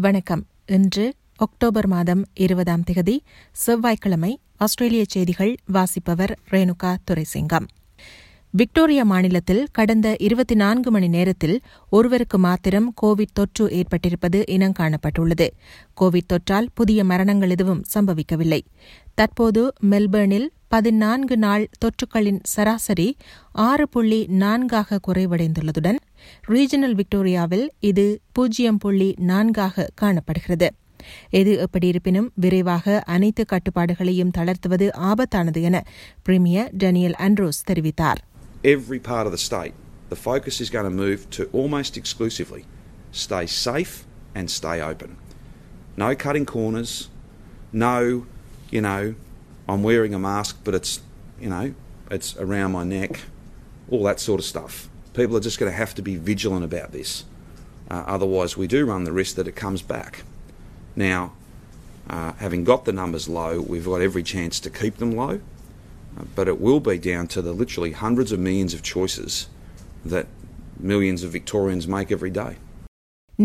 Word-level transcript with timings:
வணக்கம். 0.00 0.46
இன்று 0.66 1.14
அக்டோபர் 1.36 1.86
மாதம் 1.86 2.26
இருபதாம் 2.34 2.82
திகதி 2.90 3.18
செவ்வாய்க்கிழமை 3.52 4.38
ஆஸ்திரேலிய 4.56 5.04
செய்திகள் 5.08 5.56
வாசிப்பவர் 5.66 6.38
ரேணுகா 6.50 6.96
துரைசிங்கம். 7.10 7.66
விக்டோரியா 8.50 9.02
மாநிலத்தில் 9.02 9.68
கடந்த 9.72 10.16
இருபத்தி 10.18 10.54
நான்கு 10.54 10.90
மணி 10.90 11.08
நேரத்தில் 11.08 11.60
ஒருவருக்கு 11.90 12.38
மாத்திரம் 12.38 12.94
கோவிட் 13.02 13.34
தொற்று 13.34 13.70
ஏற்பட்டிருப்பது 13.70 14.44
இனங்காணப்பட்டுள்ளது 14.50 15.48
கோவிட் 16.00 16.30
தொற்றால் 16.32 16.66
புதிய 16.74 17.04
மரணங்கள் 17.04 17.50
எதுவும் 17.50 17.84
சம்பவிக்கவில்லை. 17.94 18.60
தற்போது 19.14 19.72
மெல்பர்னில் 19.90 20.48
பதினான்கு 20.70 21.36
நாள் 21.36 21.64
தொற்றுக்களின் 21.78 22.40
சராசரி 22.52 23.06
ஆறு 23.62 23.84
புள்ளி 23.88 24.20
நான்காக 24.42 24.98
குறைவடைந்துள்ளதுடன் 25.06 25.98
ரீஜனல் 26.48 26.96
விக்டோரியாவில் 27.00 27.66
இது 27.90 28.04
பூஜ்ஜியம் 28.32 28.78
புள்ளி 28.78 29.08
நான்காக 29.30 29.88
காணப்படுகிறது 29.94 30.68
எது 31.40 31.52
எப்படியிருப்பினும் 31.64 32.28
விரைவாக 32.34 32.96
அனைத்து 33.06 33.44
கட்டுப்பாடுகளையும் 33.44 34.34
தளர்த்துவது 34.38 34.86
ஆபத்தானது 35.10 35.60
என 35.62 35.76
பிரிமியர் 36.28 36.70
டேனியல் 36.82 37.16
ஆண்ட்ரோஸ் 37.26 37.62
தெரிவித்தார் 37.70 38.20
every 38.70 38.98
part 39.02 39.24
of 39.28 39.32
the 39.32 39.42
state, 39.48 39.74
the 40.10 40.18
focus 40.24 40.56
is 40.60 40.70
going 40.70 40.88
to 40.88 40.96
move 40.96 41.20
to 41.30 41.42
almost 41.52 41.92
exclusively 41.96 42.62
stay 43.22 43.44
safe 43.60 43.94
and 44.34 44.46
stay 44.50 44.76
open. 44.82 45.10
No 45.96 46.10
cutting 46.16 46.46
corners, 46.48 46.92
no, 47.84 47.94
you 48.70 48.82
know, 48.82 49.00
I'm 49.70 49.84
wearing 49.84 50.14
a 50.14 50.18
mask, 50.18 50.60
but 50.64 50.74
it's, 50.74 51.00
you 51.40 51.48
know, 51.48 51.74
it's 52.10 52.36
around 52.36 52.72
my 52.72 52.82
neck, 52.82 53.20
all 53.88 54.02
that 54.04 54.18
sort 54.18 54.40
of 54.40 54.44
stuff. 54.44 54.88
People 55.14 55.36
are 55.36 55.40
just 55.40 55.60
going 55.60 55.70
to 55.70 55.76
have 55.76 55.94
to 55.94 56.02
be 56.02 56.16
vigilant 56.16 56.64
about 56.64 56.90
this. 56.90 57.24
Uh, 57.88 58.02
otherwise, 58.06 58.56
we 58.56 58.66
do 58.66 58.84
run 58.84 59.04
the 59.04 59.12
risk 59.12 59.36
that 59.36 59.46
it 59.46 59.54
comes 59.54 59.80
back. 59.82 60.24
Now, 60.96 61.34
uh, 62.08 62.32
having 62.34 62.64
got 62.64 62.84
the 62.84 62.92
numbers 62.92 63.28
low, 63.28 63.60
we've 63.60 63.84
got 63.84 64.00
every 64.00 64.24
chance 64.24 64.58
to 64.60 64.70
keep 64.70 64.96
them 64.96 65.12
low. 65.12 65.40
Uh, 66.18 66.24
but 66.34 66.48
it 66.48 66.60
will 66.60 66.80
be 66.80 66.98
down 66.98 67.28
to 67.28 67.40
the 67.40 67.52
literally 67.52 67.92
hundreds 67.92 68.32
of 68.32 68.40
millions 68.40 68.74
of 68.74 68.82
choices 68.82 69.48
that 70.04 70.26
millions 70.78 71.22
of 71.22 71.30
Victorians 71.30 71.86
make 71.86 72.10
every 72.10 72.30
day. 72.30 72.56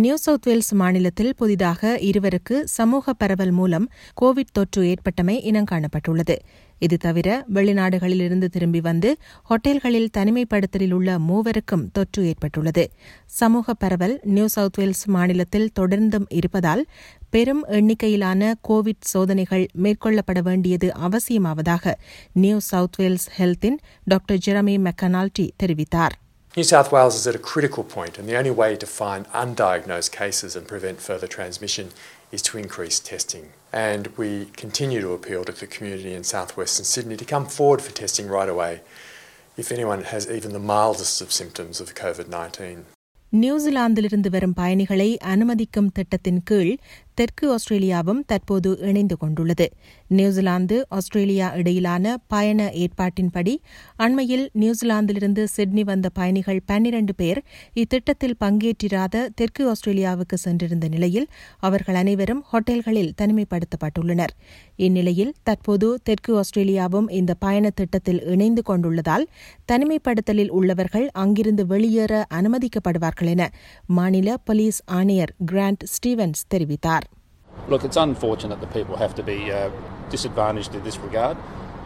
New 0.02 0.16
South 0.16 0.48
Wales 0.48 0.72
மாநிலத்தில் 0.74 1.36
புதிதாக 1.36 2.00
இருவருக்கு 2.02 2.56
சமூக 2.64 3.14
பரவல் 3.14 3.52
மூலம் 3.52 3.86
Covid 4.22 4.52
தொற்று 4.52 4.82
ஏற்பட்டமை 4.84 5.36
இனங்காணப்பட்டுள்ளது 5.50 6.36
இது 6.80 6.98
தவிர 6.98 7.46
வெளிநாடுகளிலிருந்து 7.54 8.46
திரும்பி 8.46 8.82
வந்து 8.82 9.10
ஹோட்டல்களில் 9.50 10.10
தனிமைப்படுத்தலில் 10.18 10.92
உள்ள 10.92 11.20
மூவருக்கும் 11.20 11.86
தொற்று 11.92 12.24
ஏற்பட்டுள்ளது. 12.26 12.92
சமூக 13.26 13.74
பரவல் 13.74 14.20
நியூ 14.24 14.48
சவுத் 14.48 14.78
வேல்ஸ் 14.78 15.06
மாநிலத்தில் 15.06 15.70
தொடர்ந்தும் 15.80 16.28
இருப்பதால் 16.30 16.84
பெரும் 17.30 17.64
எண்ணிக்கையிலான 17.70 18.52
கோவிட் 18.70 19.10
சோதனைகள் 19.14 19.66
மேற்கொள்ளப்பட 19.84 20.42
வேண்டியது 20.42 20.90
அவசியமாவதாக 21.08 21.96
நியூ 22.34 22.60
சவுத் 22.60 22.96
வேல்ஸ் 22.98 23.30
ஹெல்த்தின் 23.38 23.80
டாக்டர் 24.04 24.44
ஜெரமி 24.48 24.78
மெக்கனால்டி 24.88 25.48
தெரிவித்தார். 25.64 26.16
New 26.57 26.65
South 26.65 26.91
Wales 26.91 27.15
is 27.15 27.27
at 27.29 27.37
a 27.37 27.39
critical 27.39 27.85
point, 27.85 28.19
and 28.19 28.29
the 28.29 28.37
only 28.37 28.51
way 28.51 28.75
to 28.77 28.87
find 28.87 29.27
undiagnosed 29.43 30.11
cases 30.11 30.57
and 30.57 30.67
prevent 30.67 31.01
further 31.01 31.29
transmission 31.29 31.91
is 32.33 32.43
to 32.43 32.59
increase 32.59 32.99
testing. 32.99 33.51
And 33.73 34.09
we 34.17 34.47
continue 34.57 35.01
to 35.01 35.13
appeal 35.13 35.45
to 35.45 35.53
the 35.53 35.69
community 35.69 36.13
in 36.13 36.25
southwestern 36.25 36.85
Sydney 36.85 37.17
to 37.17 37.25
come 37.25 37.47
forward 37.47 37.83
for 37.83 37.93
testing 37.93 38.27
right 38.27 38.49
away 38.49 38.81
if 39.57 39.71
anyone 39.71 40.03
has 40.05 40.29
even 40.29 40.53
the 40.53 40.59
mildest 40.59 41.21
of 41.21 41.31
symptoms 41.33 41.81
of 41.81 41.95
COVID 41.95 42.29
19. 42.29 42.85
நியூசிலாந்திலிருந்து 43.33 44.29
வரும் 44.31 44.55
பயணிகளை 44.55 45.09
அனுமதிக்கும் 45.33 45.91
திட்டத்தின் 45.97 46.41
கீழ் 46.51 46.73
தெற்கு 47.16 47.46
ஆஸ்திரேலியாவும் 47.56 48.22
தற்போது 48.26 48.70
இணைந்து 48.82 49.18
கொண்டுள்ளது. 49.18 49.68
New Zealand 50.08 50.78
Australia 50.90 51.48
இடையிலான 51.54 52.16
பயண 52.28 52.70
ஏற்பாட்டின்படி 52.84 53.54
அண்மையில் 53.96 54.46
நியூசிலாந்திலிருந்து 54.62 55.44
சிட்னி 55.56 55.84
வந்த 55.84 56.10
பயணிகள் 56.10 56.62
பன்னிரண்டு 56.66 57.16
பேர் 57.16 57.40
இத்திட்டத்தில் 57.76 58.38
பங்கேற்றிராத 58.44 59.24
தெற்கு 59.36 59.64
ஆஸ்திரேலியாவுக்கு 59.72 60.38
சென்றிருந்த 60.46 60.88
நிலையில் 60.88 61.28
அவர்கள் 61.60 61.96
அனைவரும் 61.96 62.44
ஹோட்டல்களில் 62.52 63.12
தனிமைப்படுத்தப்பட்டுள்ளனர். 63.22 64.34
இந்நிலையில் 64.86 65.34
தற்போது 65.44 65.90
தெற்கு 66.04 66.32
ஆஸ்திரேலியாவும் 66.42 67.10
இந்த 67.20 67.34
பயண 67.46 67.66
திட்டத்தில் 67.70 68.22
இணைந்து 68.26 68.62
கொண்டுள்ளதால் 68.62 69.28
தனிமைப்படுத்தலில் 69.72 70.54
உள்ளவர்கள் 70.60 71.08
அங்கிருந்து 71.24 71.66
வெளியேற 71.66 72.14
அனுமதிக்கப்படுவார்கள் 72.34 73.32
என 73.36 73.44
மாநில 73.98 74.38
போலீஸ் 74.38 74.82
ஆணையர் 75.00 75.34
கிராண்ட் 75.46 75.86
ஸ்டீவன்ஸ் 75.94 76.44
தெரிவித்தார். 76.54 77.05
Look, 77.68 77.84
it's 77.84 77.98
unfortunate 77.98 78.62
that 78.62 78.72
people 78.74 78.98
have 78.98 79.16
to 79.16 79.24
be 79.24 79.52
uh, 79.52 79.72
disadvantaged 80.10 80.76
in 80.76 80.84
this 80.84 80.98
regard, 80.98 81.38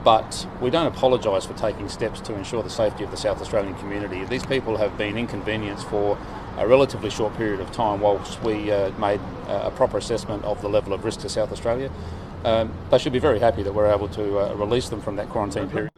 but 0.04 0.48
we 0.62 0.70
don't 0.70 0.88
apologise 0.88 1.46
for 1.46 1.54
taking 1.54 1.88
steps 1.90 2.20
to 2.22 2.36
ensure 2.36 2.62
the 2.62 2.70
safety 2.70 3.04
of 3.04 3.12
the 3.12 3.18
South 3.18 3.42
Australian 3.42 3.76
community. 3.76 4.26
These 4.26 4.46
people 4.46 4.78
have 4.78 4.98
been 4.98 5.18
inconvenienced 5.18 5.88
for 5.88 6.18
a 6.58 6.68
relatively 6.68 7.10
short 7.10 7.36
period 7.38 7.62
of 7.62 7.72
time 7.72 8.02
whilst 8.02 8.42
we 8.44 8.72
uh, 8.72 8.92
made 9.00 9.22
uh, 9.48 9.62
a 9.66 9.72
proper 9.72 9.98
assessment 9.98 10.44
of 10.44 10.62
the 10.62 10.68
level 10.68 10.94
of 10.94 11.06
risk 11.06 11.22
to 11.22 11.30
South 11.30 11.52
Australia. 11.52 11.90
Um, 12.44 12.74
they 12.90 12.98
should 12.98 13.14
be 13.14 13.20
very 13.20 13.40
happy 13.40 13.64
that 13.64 13.74
we're 13.74 13.92
able 13.92 14.10
to 14.10 14.40
uh, 14.40 14.54
release 14.56 14.90
them 14.90 15.02
from 15.02 15.16
that 15.16 15.30
quarantine 15.30 15.70
period. 15.70 15.89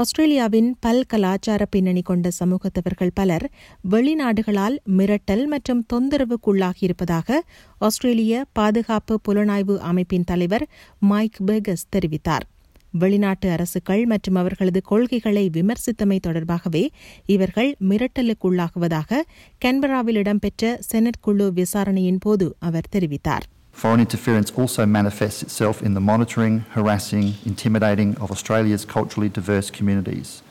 ஆஸ்திரேலியாவின் 0.00 0.68
பல் 0.80 1.06
கலாச்சார 1.06 1.62
பின்னணி 1.64 2.02
கொண்ட 2.02 2.28
சமூகத்தவர்கள் 2.40 3.10
பலர் 3.14 3.44
வெளிநாடுகளால் 3.90 4.76
மிரட்டல் 4.98 5.44
மற்றும் 5.46 5.80
தொந்தரவுக்குள்ளாகியிருப்பதாக 5.92 7.38
ஆஸ்திரேலிய 7.78 8.44
பாதுகாப்பு 8.52 9.16
புலனாய்வு 9.28 9.76
அமைப்பின் 9.90 10.24
தலைவர் 10.24 10.64
மைக் 11.10 11.40
பெர்கஸ் 11.46 11.88
தெரிவித்தார். 11.96 12.46
வெளிநாட்டு 12.92 13.50
அரசுகள் 13.50 14.06
மற்றும் 14.06 14.34
அவர்களது 14.34 14.82
கொள்கைகளை 14.82 15.44
விமர்சித்தமை 15.52 16.18
தொடர்பாகவே 16.26 16.84
இவர்கள் 17.26 17.70
மிரட்டலுக்குள்ளாகுவதாக 17.90 19.20
கன்பராவில் 19.64 20.20
இடம்பெற்ற 20.22 20.76
செனட் 20.80 21.22
குழு 21.26 21.52
விசாரணையின் 21.52 22.18
போது 22.18 22.56
அவர் 22.58 22.92
தெரிவித்தார். 22.96 23.46
Foreign 23.78 24.00
interference 24.00 24.50
also 24.56 24.84
manifests 24.86 25.40
itself 25.40 25.82
in 25.82 25.94
the 25.94 26.00
monitoring, 26.00 26.64
harassing, 26.70 27.34
intimidating 27.44 28.16
of 28.16 28.32
Australia's 28.32 28.84
culturally 28.84 29.28
diverse 29.28 29.70
communities. 29.70 30.42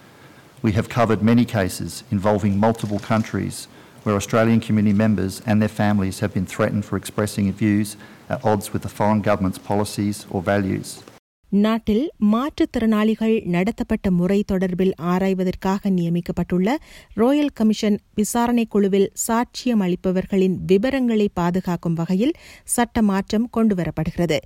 We 0.62 0.72
have 0.72 0.88
covered 0.88 1.22
many 1.22 1.44
cases 1.44 2.06
involving 2.10 2.58
multiple 2.58 3.00
countries 3.00 3.68
where 4.04 4.16
Australian 4.16 4.62
community 4.62 4.94
members 4.94 5.42
and 5.46 5.62
their 5.62 5.68
families 5.68 6.22
have 6.22 6.34
been 6.34 6.46
threatened 6.46 6.86
for 6.86 6.96
expressing 6.96 7.52
views 7.52 7.98
at 8.30 8.46
odds 8.46 8.72
with 8.72 8.84
the 8.84 8.88
foreign 8.88 9.20
government's 9.20 9.58
policies 9.58 10.26
or 10.30 10.42
values. 10.42 11.04
நாட்டில் 11.50 12.12
மாற்றுத்திறனாளிகள் 12.32 13.46
நடத்தப்பட்ட 13.46 14.12
முறை 14.12 14.44
தொடர்பில் 14.52 14.92
ஆராய்வதற்காக 15.02 15.90
நியமிக்கப்பட்டுள்ள 15.90 16.76
royal 17.16 17.54
commission 17.54 18.00
விசாரணைக் 18.16 18.72
குழுவில் 18.72 19.12
சாட்சியம் 19.28 19.82
அளிப்பவர்களின் 19.82 20.58
விவரங்களை 20.68 21.30
பாதுகாக்கும் 21.34 21.94
வகையில் 21.94 22.34
சட்ட 22.64 23.02
மாற்றம் 23.02 23.50
கொண்டுவரப்படுகிறது. 23.58 24.38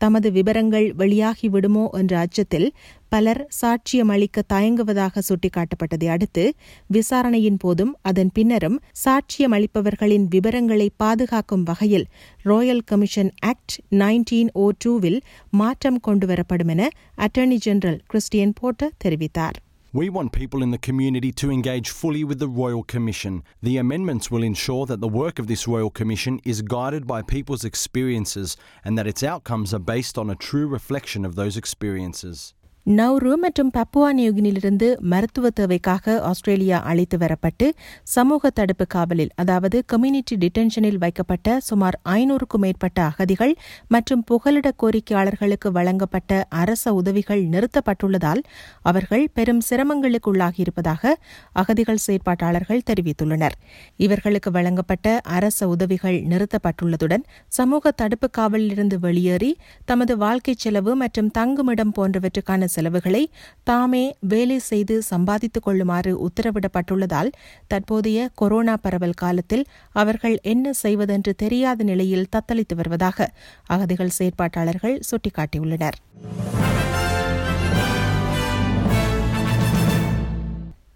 தமது 0.00 0.28
விவரங்கள் 0.30 0.86
வெளியாகிவிடுமோ 0.98 1.84
என்ற 1.90 2.12
அச்சத்தில் 2.18 2.68
பலர் 3.08 3.42
சாட்சியம் 3.60 4.10
அளிக்க 4.10 4.42
தயங்குவதாக 4.54 5.22
சுட்டிக்காட்டப்பட்டதை 5.28 6.08
அடுத்து 6.08 6.44
விசாரணையின் 6.86 7.58
போதும் 7.58 7.92
அதன் 8.02 8.32
பின்னரும் 8.34 8.78
சாட்சியம் 9.04 9.54
அளிப்பவர்களின் 9.56 10.26
விவரங்களை 10.34 10.88
பாதுகாக்கும் 10.96 11.62
வகையில் 11.62 12.06
ராயல் 12.42 12.84
கமிஷன் 12.84 13.32
ஆக்ட் 13.40 13.76
நைன்டீன் 14.02 14.52
ஓ 14.52 14.68
டூவில் 14.84 15.20
மாற்றம் 15.50 16.00
கொண்டுவரப்படும் 16.08 16.68
என 16.68 16.84
அட்டர்னி 17.18 17.58
ஜெனரல் 17.58 18.00
கிறிஸ்டியன் 18.06 18.54
போர்ட்டர் 18.60 18.96
தெரிவித்தார். 19.04 19.58
We 19.92 20.08
want 20.08 20.30
people 20.30 20.62
in 20.62 20.70
the 20.70 20.78
community 20.78 21.32
to 21.32 21.50
engage 21.50 21.90
fully 21.90 22.22
with 22.22 22.38
the 22.38 22.46
Royal 22.46 22.84
Commission. 22.84 23.42
The 23.60 23.76
amendments 23.76 24.30
will 24.30 24.44
ensure 24.44 24.86
that 24.86 25.00
the 25.00 25.08
work 25.08 25.40
of 25.40 25.48
this 25.48 25.66
Royal 25.66 25.90
Commission 25.90 26.40
is 26.44 26.62
guided 26.62 27.08
by 27.08 27.22
people's 27.22 27.64
experiences 27.64 28.56
and 28.84 28.96
that 28.96 29.08
its 29.08 29.24
outcomes 29.24 29.74
are 29.74 29.80
based 29.80 30.16
on 30.16 30.30
a 30.30 30.36
true 30.36 30.68
reflection 30.68 31.24
of 31.24 31.34
those 31.34 31.56
experiences. 31.56 32.54
Nauru 32.90 33.32
மற்றும் 33.36 33.70
Papua 33.70 34.08
நியூகினிலிருந்து 34.18 34.86
மருத்துவ 35.02 35.50
தேவைக்காக 35.50 36.14
Australia 36.20 36.78
அழைத்து 36.82 37.16
வரப்பட்டு 37.18 37.66
சமூக 38.04 38.50
தடுப்பு 38.50 38.86
காவலில் 38.86 39.32
அதாவது 39.34 39.84
கம்யூனிட்டி 39.86 40.34
டிடென்ஷனில் 40.36 40.98
வைக்கப்பட்ட 40.98 41.58
சுமார் 41.60 41.96
ஐநூறுக்கும் 42.12 42.60
மேற்பட்ட 42.60 43.00
அகதிகள் 43.02 43.52
மற்றும் 43.88 44.22
புகலிட 44.22 44.70
கோரிக்கையாளர்களுக்கு 44.82 45.70
வழங்கப்பட்ட 45.70 46.46
அரச 46.48 46.94
உதவிகள் 46.94 47.42
நிறுத்தப்பட்டுள்ளதால் 47.44 48.42
அவர்கள் 48.82 49.24
பெரும் 49.34 49.62
சிரமங்களுக்குள்ளாகியிருப்பதாக 49.70 51.12
அகதிகள் 51.52 52.02
செயற்பாட்டாளர்கள் 52.06 52.82
தெரிவித்துள்ளனர். 52.90 53.56
இவர்களுக்கு 53.98 54.50
வழங்கப்பட்ட 54.50 55.06
அரச 55.30 55.68
உதவிகள் 55.68 56.18
நிறுத்தப்பட்டுள்ளதுடன் 56.24 57.26
சமூக 57.52 57.90
தடுப்பு 57.92 58.30
காவலிலிருந்து 58.38 58.98
வெளியேறி 58.98 59.52
தமது 59.84 60.16
வாழ்க்கை 60.16 60.56
செலவு 60.58 60.94
மற்றும் 60.96 61.30
தங்குமிடம் 61.38 61.94
போன்றவற்றுக்கான 61.96 62.68
செலவுகளை 62.80 63.22
தாமே 63.70 64.04
வேலை 64.32 64.58
செய்து 64.70 64.94
சம்பாதித்துக் 65.02 65.62
கொள்ளுமாறு 65.62 66.12
உத்தரவிடப்பட்டுள்ளதால் 66.26 67.30
தற்போதைய 67.66 68.28
கொரோனா 68.34 68.76
பரவல் 68.76 69.18
காலத்தில் 69.22 69.64
அவர்கள் 70.02 70.36
என்ன 70.52 70.72
செய்வதென்று 70.82 71.34
தெரியாத 71.34 71.84
நிலையில் 71.84 72.28
தத்தளித்து 72.36 72.74
வருவதாக 72.74 73.28
அகதிகள் 73.66 74.16
செயற்பாட்டாளர்கள் 74.18 74.96
சுட்டிக்காட்டியுள்ளனர். 75.10 75.98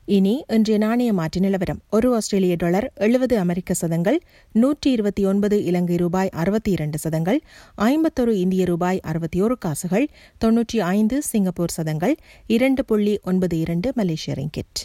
இனி 0.07 0.45
இன்றைய 0.49 0.87
நாணய 0.87 1.13
மாற்று 1.13 1.41
நிலவரம். 1.41 1.81
ஒரு 1.91 2.15
ஆஸ்திரேலிய 2.15 2.55
டாலர் 2.59 2.93
எழுபது 2.95 3.39
அமெரிக்க 3.39 3.75
சதங்கள் 3.75 4.21
நூற்றி 4.53 4.91
இருபத்தி 4.91 5.25
ஒன்பது 5.25 5.65
இலங்கை 5.65 5.97
ரூபாய் 5.97 6.29
அறுபத்தி 6.29 6.71
இரண்டு 6.71 6.99
சதங்கள் 6.99 7.41
ஐம்பத்தொரு 7.75 8.41
இந்திய 8.41 8.65
ரூபாய் 8.65 9.01
அறுபத்தி 9.01 9.41
ஒரு 9.41 9.59
காசுகள் 9.59 10.09
தொன்னூற்றி 10.45 10.77
ஐந்து 10.77 11.23
சிங்கப்பூர் 11.23 11.71
சதங்கள் 11.71 12.17
இரண்டு 12.47 12.85
புள்ளி 12.85 13.21
ஒன்பது 13.23 13.59
இரண்டு 13.59 13.93
மலேசிய 13.95 14.37
ரிங்கிட். 14.37 14.81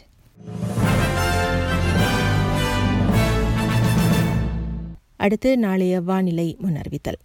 அடுத்து 5.16 5.58
நாளைய 5.58 6.02
வானிலை 6.02 6.58
முன்னறிவித்தல். 6.62 7.20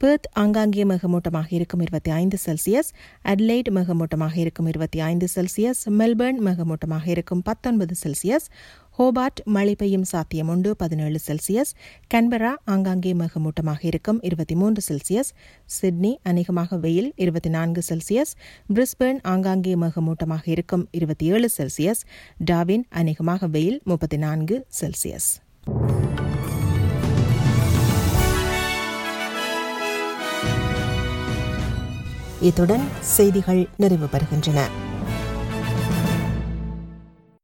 பெர்த் 0.00 0.28
ஆங்காங்கே 0.32 0.84
மிகமூட்டமாக 0.84 1.48
இருக்கும் 1.48 1.80
இருபத்தி 1.80 2.10
ஐந்து 2.10 2.38
செல்சியஸ் 2.46 2.90
அட்லைட் 3.24 3.70
மிகமூட்டமாக 3.70 4.36
இருக்கும் 4.36 4.66
இருபத்தி 4.66 4.98
ஐந்து 5.00 5.26
செல்சியஸ் 5.34 5.80
மெல்பர்ன் 5.90 6.38
மிகமூட்டமாக 6.40 7.06
இருக்கும் 7.06 7.42
பத்தொன்பது 7.42 7.94
செல்சியஸ் 8.02 8.46
ஹோபார்ட் 8.98 9.40
மழை 9.46 9.74
பெய்யும் 9.74 10.04
சாத்தியம் 10.04 10.48
உண்டு 10.48 10.70
பதினேழு 10.76 11.18
செல்சியஸ் 11.26 11.72
கன்பரா 12.14 12.52
ஆங்காங்கே 12.64 13.12
மிகமூட்டமாக 13.14 13.84
இருக்கும் 13.84 14.20
இருபத்தி 14.22 14.54
மூன்று 14.54 14.82
செல்சியஸ் 14.88 15.32
சிட்னி 15.66 16.12
அநேகமாக 16.22 16.76
வெயில் 16.76 17.10
இருபத்தி 17.16 17.48
நான்கு 17.48 17.82
செல்சியஸ் 17.88 18.32
பிரிஸ்பேர்ன் 18.74 19.20
ஆங்காங்கே 19.24 19.74
மிகமூட்டமாக 19.76 20.48
இருக்கும் 20.48 20.86
இருபத்தி 20.90 21.26
ஏழு 21.26 21.50
செல்சியஸ் 21.58 22.02
டாவின் 22.44 22.86
அநேகமாக 22.90 23.46
வெயில் 23.48 23.80
முப்பத்தி 23.84 24.16
நான்கு 24.16 24.66
செல்சியஸ். 24.80 25.30
இத்துடன் 32.40 32.84
செய்திகள் 33.16 33.68
நிறைவு 33.76 34.06
பெறுகின்றன 34.06 34.60